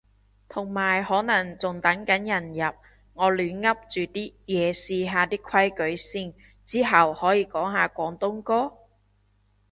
[0.49, 2.75] 同埋可能仲等緊人入，
[3.13, 6.33] 我亂噏住啲嘢試下啲規則先。
[6.65, 8.73] 之後可以講下廣東歌？